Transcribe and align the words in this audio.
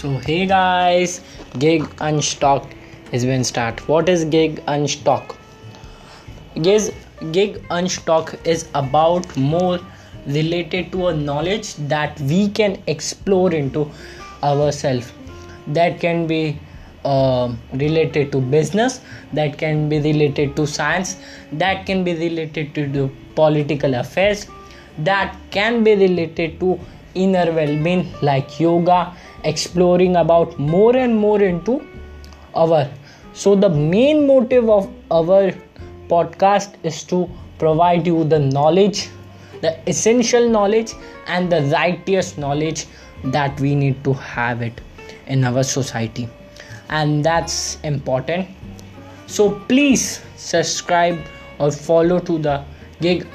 So 0.00 0.10
hey 0.24 0.46
guys, 0.46 1.20
gig 1.58 1.82
unstocked 2.00 2.72
has 3.12 3.22
been 3.26 3.44
start. 3.44 3.86
What 3.86 4.08
is 4.08 4.24
gig 4.24 4.64
unstock? 4.64 5.34
Guys, 6.62 6.90
gig 7.32 7.58
unstock 7.68 8.30
is 8.46 8.66
about 8.74 9.36
more 9.36 9.78
related 10.26 10.90
to 10.92 11.08
a 11.08 11.14
knowledge 11.14 11.74
that 11.92 12.18
we 12.20 12.48
can 12.48 12.82
explore 12.86 13.52
into 13.52 13.90
ourselves. 14.42 15.12
That 15.66 16.00
can 16.00 16.26
be 16.26 16.58
uh, 17.04 17.52
related 17.74 18.32
to 18.32 18.40
business, 18.40 19.02
that 19.34 19.58
can 19.58 19.90
be 19.90 20.00
related 20.00 20.56
to 20.56 20.66
science, 20.66 21.18
that 21.52 21.84
can 21.84 22.04
be 22.04 22.14
related 22.14 22.74
to 22.76 22.86
the 22.86 23.10
political 23.34 23.96
affairs, 23.96 24.46
that 24.96 25.36
can 25.50 25.84
be 25.84 25.94
related 25.94 26.58
to 26.60 26.80
inner 27.14 27.52
well-being 27.52 28.06
like 28.22 28.58
yoga 28.60 29.14
exploring 29.44 30.16
about 30.16 30.58
more 30.58 30.96
and 30.96 31.16
more 31.16 31.40
into 31.42 31.80
our 32.54 32.88
so 33.32 33.54
the 33.54 33.68
main 33.68 34.26
motive 34.26 34.68
of 34.68 34.90
our 35.10 35.52
podcast 36.08 36.74
is 36.82 37.04
to 37.04 37.28
provide 37.58 38.06
you 38.06 38.24
the 38.24 38.38
knowledge 38.38 39.08
the 39.60 39.78
essential 39.88 40.48
knowledge 40.48 40.92
and 41.26 41.52
the 41.52 41.62
righteous 41.72 42.36
knowledge 42.38 42.86
that 43.24 43.58
we 43.60 43.74
need 43.74 44.02
to 44.04 44.12
have 44.14 44.62
it 44.62 44.80
in 45.26 45.44
our 45.44 45.62
society. 45.62 46.28
And 46.88 47.24
that's 47.24 47.78
important. 47.82 48.48
So 49.26 49.50
please 49.68 50.20
subscribe 50.36 51.18
or 51.58 51.70
follow 51.70 52.18
to 52.20 52.38
the 52.38 52.64
gig 53.00 53.26